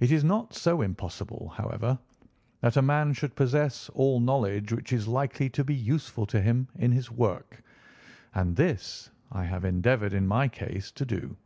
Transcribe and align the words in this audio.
It 0.00 0.10
is 0.10 0.24
not 0.24 0.54
so 0.54 0.80
impossible, 0.80 1.52
however, 1.54 1.98
that 2.62 2.78
a 2.78 2.80
man 2.80 3.12
should 3.12 3.36
possess 3.36 3.90
all 3.90 4.18
knowledge 4.18 4.72
which 4.72 4.90
is 4.90 5.06
likely 5.06 5.50
to 5.50 5.62
be 5.62 5.74
useful 5.74 6.24
to 6.28 6.40
him 6.40 6.66
in 6.78 6.90
his 6.92 7.10
work, 7.10 7.62
and 8.34 8.56
this 8.56 9.10
I 9.30 9.44
have 9.44 9.66
endeavoured 9.66 10.14
in 10.14 10.26
my 10.26 10.48
case 10.48 10.90
to 10.92 11.04
do. 11.04 11.36